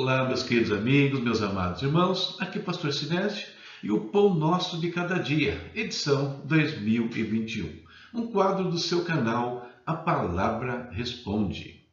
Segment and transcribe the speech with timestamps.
[0.00, 3.48] Olá, meus queridos amigos, meus amados irmãos, aqui é Pastor Sinésio
[3.82, 7.82] e o Pão Nosso de Cada Dia, edição 2021,
[8.14, 11.84] um quadro do seu canal A Palavra Responde.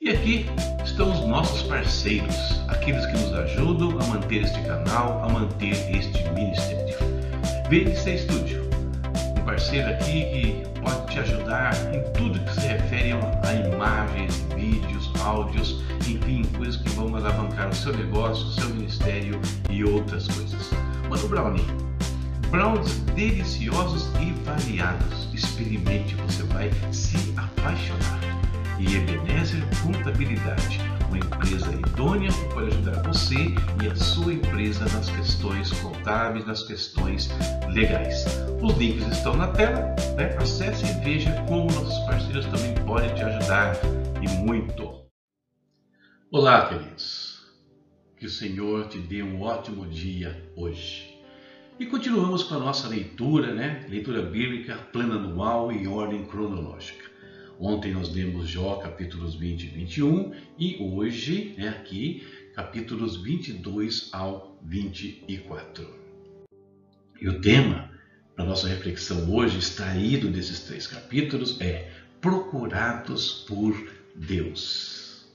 [0.00, 0.46] E aqui
[0.82, 2.34] estão os nossos parceiros,
[2.66, 6.96] aqueles que nos ajudam a manter este canal, a manter este ministério.
[7.68, 8.59] VNC Studio
[9.42, 15.82] parceiro aqui que pode te ajudar em tudo que se refere a imagens, vídeos, áudios,
[16.08, 20.70] enfim, coisas que vão alavancar o seu negócio, o seu ministério e outras coisas.
[21.08, 21.64] Mano Brownie,
[22.50, 25.28] brownies deliciosos e variados.
[25.32, 28.20] Experimente, você vai se apaixonar.
[28.78, 33.34] E Ebenezer Contabilidade uma empresa idônea que pode ajudar você
[33.82, 37.28] e a sua empresa nas questões contábeis, nas questões
[37.68, 38.24] legais.
[38.62, 40.36] Os links estão na tela, né?
[40.38, 43.76] acesse e veja como nossos parceiros também podem te ajudar
[44.22, 45.00] e muito.
[46.30, 47.40] Olá, queridos.
[48.16, 51.18] Que o Senhor te dê um ótimo dia hoje.
[51.78, 53.84] E continuamos com a nossa leitura, né?
[53.88, 57.09] Leitura bíblica, plano anual e ordem cronológica.
[57.60, 64.58] Ontem nós lemos Jó capítulos 20 e 21 e hoje, né, aqui, capítulos 22 ao
[64.62, 65.86] 24.
[67.20, 67.90] E o tema
[68.34, 73.74] para nossa reflexão hoje, extraído desses três capítulos, é Procurados por
[74.16, 75.28] Deus.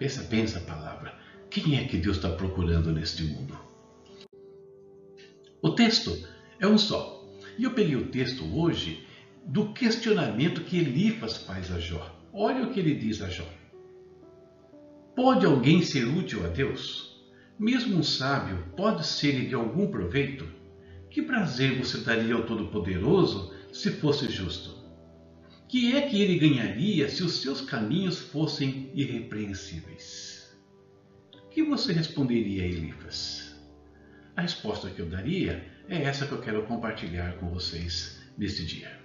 [0.00, 1.16] Pensa bem essa palavra.
[1.48, 3.56] Quem é que Deus está procurando neste mundo?
[5.62, 6.26] O texto
[6.58, 7.24] é um só.
[7.56, 9.06] E eu peguei o texto hoje
[9.48, 12.14] do questionamento que Elifas faz a Jó.
[12.34, 13.48] Olha o que ele diz a Jó.
[15.16, 17.18] Pode alguém ser útil a Deus?
[17.58, 20.46] Mesmo um sábio pode ser de algum proveito?
[21.10, 24.76] Que prazer você daria ao Todo-Poderoso se fosse justo?
[25.66, 30.54] Que é que ele ganharia se os seus caminhos fossem irrepreensíveis?
[31.50, 33.56] Que você responderia a Elifas?
[34.36, 38.97] A resposta que eu daria é essa que eu quero compartilhar com vocês neste dia.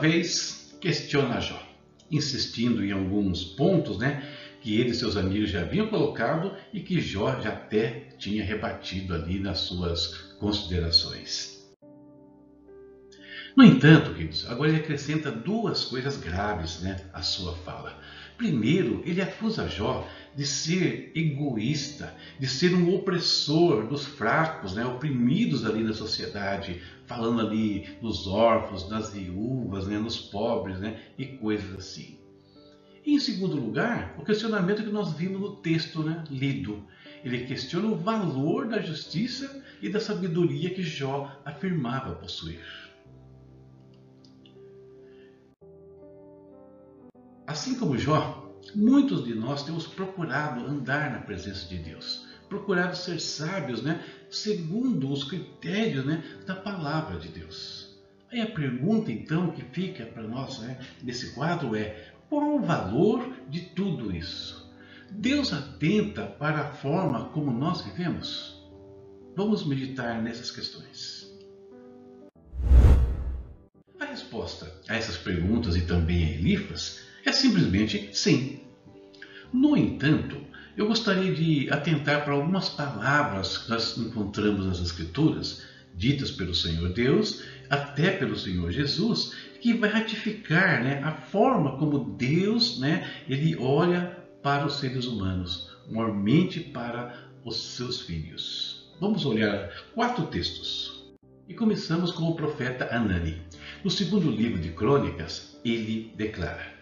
[0.00, 1.62] Vez questiona Jó,
[2.10, 4.26] insistindo em alguns pontos né,
[4.62, 9.14] que ele e seus amigos já haviam colocado e que Jó já até tinha rebatido
[9.14, 11.60] ali nas suas considerações.
[13.56, 17.98] No entanto, queridos, agora ele acrescenta duas coisas graves né, à sua fala.
[18.38, 25.66] Primeiro, ele acusa Jó de ser egoísta, de ser um opressor dos fracos, né, oprimidos
[25.66, 31.76] ali na sociedade, falando ali nos órfãos, nas viúvas, né, nos pobres né, e coisas
[31.76, 32.20] assim.
[33.04, 36.86] E, em segundo lugar, o questionamento que nós vimos no texto né, lido.
[37.24, 42.64] Ele questiona o valor da justiça e da sabedoria que Jó afirmava possuir.
[47.44, 53.20] Assim como Jó, muitos de nós temos procurado andar na presença de Deus, procurado ser
[53.20, 57.96] sábios, né, segundo os critérios né, da palavra de Deus.
[58.30, 63.32] Aí a pergunta então que fica para nós né, nesse quadro é: qual o valor
[63.48, 64.68] de tudo isso?
[65.10, 68.60] Deus atenta para a forma como nós vivemos?
[69.34, 71.28] Vamos meditar nessas questões.
[73.98, 78.60] A resposta a essas perguntas e também a Elifas é simplesmente sim.
[79.52, 85.62] No entanto, eu gostaria de atentar para algumas palavras que nós encontramos nas Escrituras,
[85.94, 92.16] ditas pelo Senhor Deus, até pelo Senhor Jesus, que vai ratificar né, a forma como
[92.16, 97.14] Deus né, ele olha para os seres humanos, mormente para
[97.44, 98.90] os seus filhos.
[99.00, 101.00] Vamos olhar quatro textos.
[101.48, 103.42] E começamos com o profeta Anani.
[103.82, 106.79] No segundo livro de Crônicas, ele declara: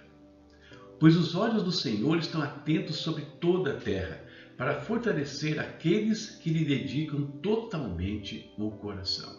[1.01, 4.21] Pois os olhos do Senhor estão atentos sobre toda a terra,
[4.57, 9.33] para fortalecer aqueles que lhe dedicam totalmente o coração.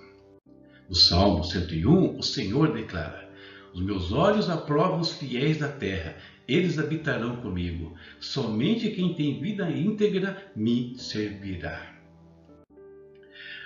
[0.87, 3.29] No Salmo 101, o Senhor declara:
[3.73, 6.15] Os meus olhos aprovam os fiéis da terra,
[6.47, 7.93] eles habitarão comigo.
[8.19, 11.95] Somente quem tem vida íntegra me servirá.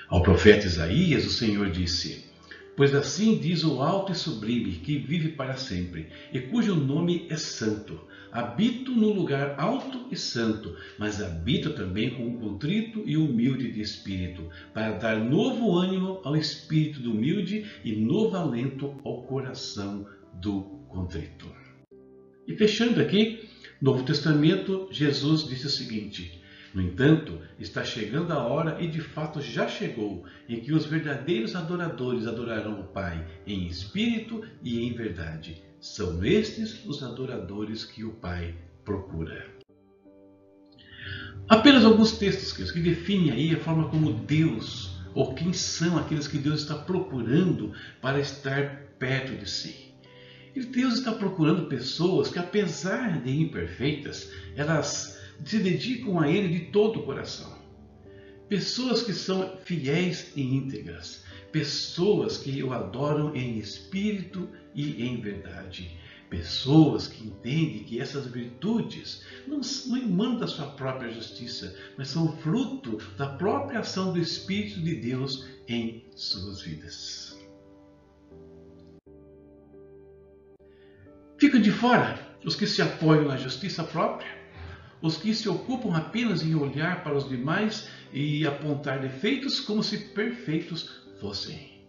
[0.09, 2.32] Ao profeta Isaías, o Senhor disse:
[2.75, 7.37] Pois assim diz o alto e sublime, que vive para sempre, e cujo nome é
[7.37, 7.99] santo.
[8.31, 13.79] Habito no lugar alto e santo, mas habito também com o contrito e humilde de
[13.79, 20.07] espírito, para dar novo ânimo ao espírito do humilde e novo alento ao coração
[20.41, 21.47] do contrito.
[22.47, 23.47] E fechando aqui,
[23.79, 26.41] Novo Testamento, Jesus disse o seguinte:
[26.73, 31.55] no entanto, está chegando a hora, e de fato já chegou, em que os verdadeiros
[31.55, 35.63] adoradores adorarão o Pai em espírito e em verdade.
[35.79, 39.45] São estes os adoradores que o Pai procura.
[41.47, 46.39] Apenas alguns textos que definem aí a forma como Deus, ou quem são aqueles que
[46.39, 47.71] Deus está procurando
[48.01, 49.93] para estar perto de si.
[50.55, 56.65] E Deus está procurando pessoas que, apesar de imperfeitas, elas se dedicam a Ele de
[56.71, 57.53] todo o coração.
[58.47, 65.97] Pessoas que são fiéis e íntegras, pessoas que o adoram em espírito e em verdade,
[66.29, 72.35] pessoas que entendem que essas virtudes não, não emanam da sua própria justiça, mas são
[72.37, 77.39] fruto da própria ação do Espírito de Deus em suas vidas.
[81.37, 84.42] Ficam de fora os que se apoiam na justiça própria,
[85.03, 89.97] os que se ocupam apenas em olhar para os demais e apontar defeitos como se
[89.97, 90.89] perfeitos
[91.19, 91.83] fossem.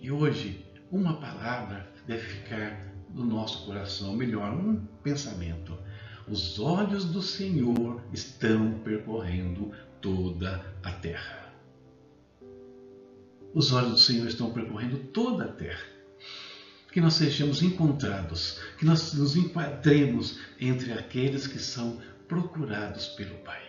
[0.00, 5.78] E hoje, uma palavra deve ficar no nosso coração, melhor, um pensamento.
[6.26, 11.52] Os olhos do Senhor estão percorrendo toda a terra.
[13.52, 15.84] Os olhos do Senhor estão percorrendo toda a terra.
[16.90, 23.62] Que nós sejamos encontrados, que nós nos enquadremos entre aqueles que são procurados pelo Pai.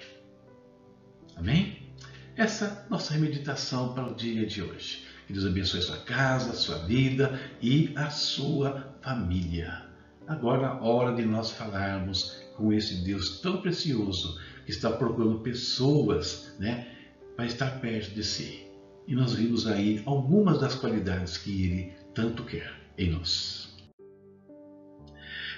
[1.36, 1.90] Amém?
[2.36, 5.06] Essa nossa meditação para o dia de hoje.
[5.28, 9.86] Que Deus abençoe a sua casa, a sua vida e a sua família.
[10.28, 16.88] Agora, hora de nós falarmos com esse Deus tão precioso que está procurando pessoas né,
[17.36, 18.66] para estar perto de si.
[19.08, 23.65] E nós vimos aí algumas das qualidades que Ele tanto quer em nós.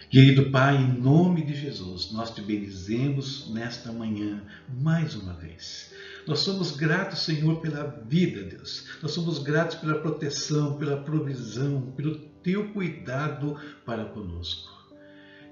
[0.10, 4.42] Querido Pai, em nome de Jesus, nós te bendizemos nesta manhã
[4.82, 5.94] mais uma vez.
[6.26, 8.88] Nós somos gratos, Senhor, pela vida, Deus.
[9.04, 14.72] Nós somos gratos pela proteção, pela provisão, pelo teu cuidado para conosco.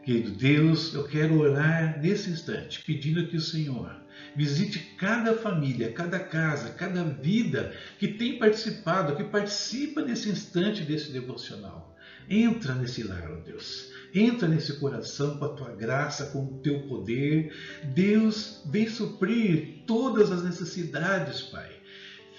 [0.06, 3.94] Querido Deus, eu quero orar nesse instante, pedindo que o Senhor
[4.38, 11.12] visite cada família, cada casa, cada vida que tem participado, que participa nesse instante desse
[11.12, 11.95] devocional.
[12.30, 13.92] Entra nesse lar, ó Deus.
[14.14, 17.54] Entra nesse coração com a tua graça, com o teu poder.
[17.94, 21.72] Deus vem suprir todas as necessidades, Pai.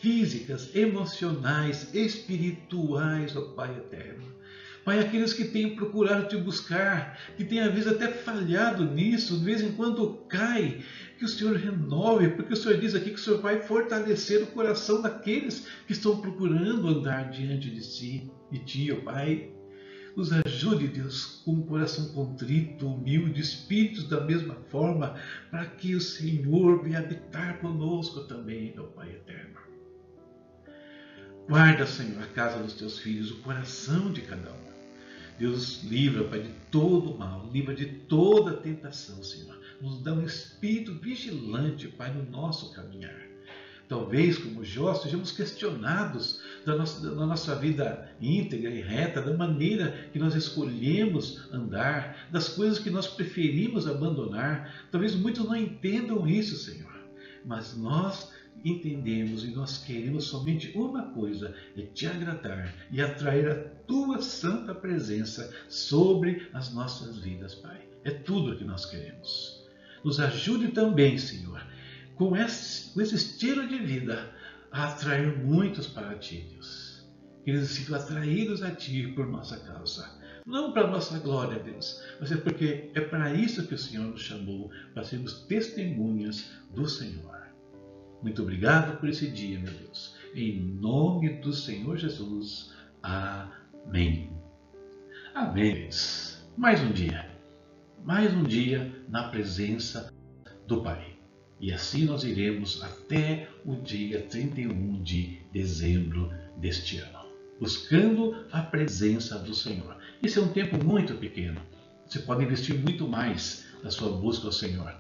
[0.00, 4.36] Físicas, emocionais, espirituais, ó Pai eterno.
[4.86, 9.44] Pai, aqueles que têm procurado te buscar, que têm às vezes até falhado nisso, de
[9.44, 10.80] vez em quando cai,
[11.18, 14.46] que o Senhor renove, porque o Senhor diz aqui que o Senhor vai fortalecer o
[14.46, 19.55] coração daqueles que estão procurando andar diante de si, de ti, ó Pai.
[20.16, 25.14] Nos ajude, Deus, com um coração contrito, humilde, espíritos da mesma forma,
[25.50, 29.60] para que o Senhor venha habitar conosco também, meu Pai eterno.
[31.46, 34.66] Guarda, Senhor, a casa dos teus filhos, o coração de cada um.
[35.38, 39.60] Deus livra, Pai, de todo mal, livra de toda tentação, Senhor.
[39.82, 43.25] Nos dá um espírito vigilante, Pai, no nosso caminhar.
[43.88, 50.08] Talvez, como Jó, sejamos questionados da nossa, da nossa vida íntegra e reta, da maneira
[50.12, 54.88] que nós escolhemos andar, das coisas que nós preferimos abandonar.
[54.90, 56.94] Talvez muitos não entendam isso, Senhor.
[57.44, 58.32] Mas nós
[58.64, 63.54] entendemos e nós queremos somente uma coisa: é te agradar e atrair a
[63.86, 67.80] tua santa presença sobre as nossas vidas, Pai.
[68.02, 69.64] É tudo o que nós queremos.
[70.04, 71.64] Nos ajude também, Senhor,
[72.16, 74.34] com esse, com esse estilo de vida,
[74.72, 77.06] a atrair muitos para ti, Deus.
[77.44, 80.16] Que eles sejam atraídos a ti por nossa causa.
[80.44, 84.22] Não para nossa glória, Deus, mas é porque é para isso que o Senhor nos
[84.22, 87.36] chamou, para sermos testemunhas do Senhor.
[88.22, 90.16] Muito obrigado por esse dia, meu Deus.
[90.34, 92.72] Em nome do Senhor Jesus.
[93.02, 94.30] Amém.
[95.34, 95.88] Amém.
[96.56, 97.28] Mais um dia.
[98.04, 100.12] Mais um dia na presença
[100.66, 101.15] do Pai.
[101.60, 107.20] E assim nós iremos até o dia 31 de dezembro deste ano,
[107.58, 109.96] buscando a presença do Senhor.
[110.22, 111.60] Esse é um tempo muito pequeno.
[112.06, 114.94] Você pode investir muito mais na sua busca ao Senhor.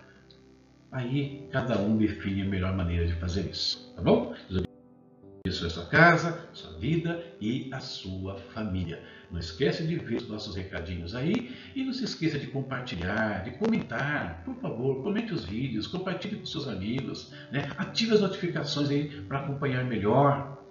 [0.90, 4.34] Aí cada um define a melhor maneira de fazer isso, tá bom?
[5.46, 9.00] abençoe a sua casa, sua vida e a sua família.
[9.30, 13.52] Não esqueça de ver os nossos recadinhos aí e não se esqueça de compartilhar, de
[13.52, 14.42] comentar.
[14.44, 17.68] Por favor, comente os vídeos, compartilhe com seus amigos, né?
[17.76, 20.62] ative as notificações aí para acompanhar melhor.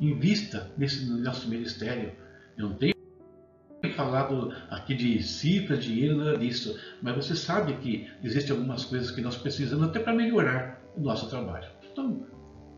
[0.00, 2.12] Invista nesse nosso ministério.
[2.56, 2.94] Eu não tenho
[3.96, 9.20] falado aqui de cifra, dinheiro, nada disso, mas você sabe que existem algumas coisas que
[9.20, 11.68] nós precisamos até para melhorar o nosso trabalho.
[11.92, 12.26] Então,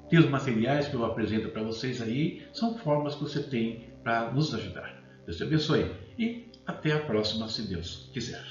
[0.08, 4.30] tem os materiais que eu apresento para vocês aí, são formas que você tem para
[4.30, 5.02] nos ajudar.
[5.24, 8.44] Deus te abençoe e até a próxima, se Deus quiser.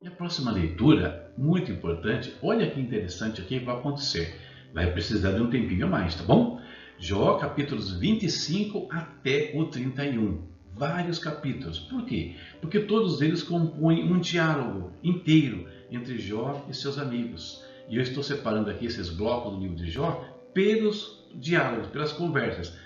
[0.00, 4.32] E a próxima leitura, muito importante, olha que interessante aqui vai acontecer.
[4.72, 6.60] Vai precisar de um tempinho a mais, tá bom?
[7.00, 10.40] Jó, capítulos 25 até o 31.
[10.72, 11.80] Vários capítulos.
[11.80, 12.36] Por quê?
[12.60, 17.64] Porque todos eles compõem um diálogo inteiro entre Jó e seus amigos.
[17.88, 22.76] E eu estou separando aqui esses blocos do livro de Jó pelos diálogos, pelas conversas.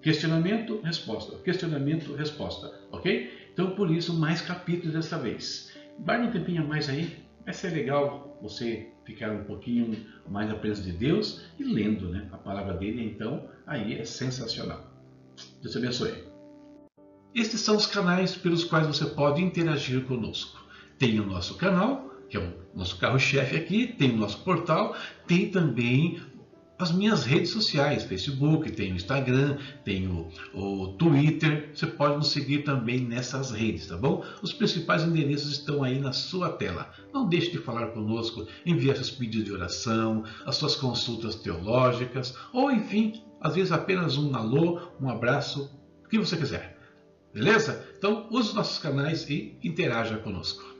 [0.00, 1.36] Questionamento, resposta.
[1.38, 2.72] Questionamento, resposta.
[2.92, 3.48] Ok?
[3.52, 5.72] Então, por isso, mais capítulos dessa vez.
[5.98, 7.16] Vai um tempinho a mais aí.
[7.44, 12.28] Vai ser legal você ficar um pouquinho mais na presença de Deus e lendo né,
[12.30, 13.02] a palavra dele.
[13.04, 14.86] Então, aí é sensacional.
[15.60, 16.24] Deus te abençoe.
[17.34, 20.64] Estes são os canais pelos quais você pode interagir conosco.
[20.98, 24.96] Tem o nosso canal, que é o nosso carro-chefe aqui, tem o nosso portal,
[25.26, 26.20] tem também
[26.78, 30.06] as minhas redes sociais, Facebook, tem o Instagram, tem
[30.54, 34.24] o, Twitter, você pode nos seguir também nessas redes, tá bom?
[34.42, 36.90] Os principais endereços estão aí na sua tela.
[37.12, 42.70] Não deixe de falar conosco, enviar seus pedidos de oração, as suas consultas teológicas, ou
[42.70, 45.70] enfim, às vezes apenas um alô, um abraço,
[46.04, 46.78] o que você quiser.
[47.34, 47.86] Beleza?
[47.98, 50.77] Então use os nossos canais e interaja conosco.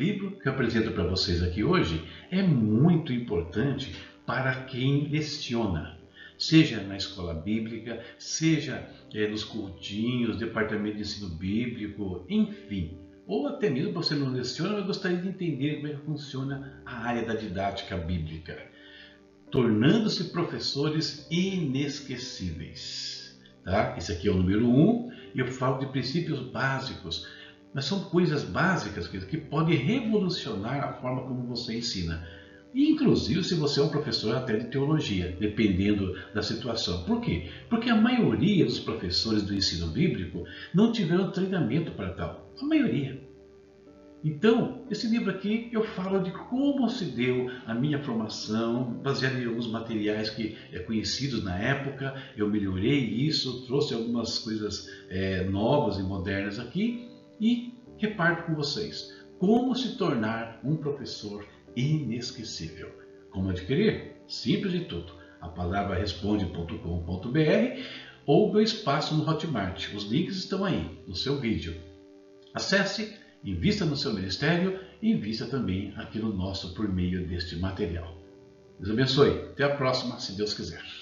[0.00, 5.98] Livro que eu apresento para vocês aqui hoje é muito importante para quem leciona,
[6.38, 12.96] seja na escola bíblica, seja é, nos cultinhos, departamento de ensino bíblico, enfim.
[13.26, 17.06] Ou até mesmo você não leciona, mas gostaria de entender como é que funciona a
[17.06, 18.56] área da didática bíblica,
[19.50, 23.38] tornando-se professores inesquecíveis.
[23.62, 23.94] Tá?
[23.98, 27.28] Esse aqui é o número 1 um, e eu falo de princípios básicos
[27.72, 32.26] mas são coisas básicas que, que podem revolucionar a forma como você ensina.
[32.74, 37.02] Inclusive se você é um professor até de teologia, dependendo da situação.
[37.04, 37.50] Por quê?
[37.68, 42.52] Porque a maioria dos professores do ensino bíblico não tiveram treinamento para tal.
[42.60, 43.28] A maioria.
[44.22, 49.46] Então, esse livro aqui eu falo de como se deu a minha formação, baseado em
[49.46, 52.14] alguns materiais que é conhecidos na época.
[52.36, 57.09] Eu melhorei isso, trouxe algumas coisas é, novas e modernas aqui
[57.40, 62.92] e reparto com vocês como se tornar um professor inesquecível.
[63.30, 64.16] Como adquirir?
[64.28, 65.14] Simples de tudo.
[65.40, 67.82] A palavra responde.com.br
[68.26, 69.94] ou meu espaço no Hotmart.
[69.94, 71.74] Os links estão aí no seu vídeo.
[72.52, 78.14] Acesse, invista no seu ministério e invista também aqui no nosso por meio deste material.
[78.78, 79.30] Deus abençoe.
[79.52, 80.99] Até a próxima, se Deus quiser.